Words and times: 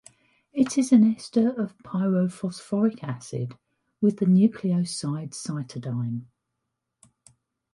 It 0.51 0.79
is 0.79 0.91
an 0.91 1.03
ester 1.15 1.51
of 1.51 1.77
pyrophosphoric 1.83 3.03
acid 3.03 3.55
with 4.01 4.17
the 4.17 4.25
nucleoside 4.25 5.29
cytidine. 5.35 6.25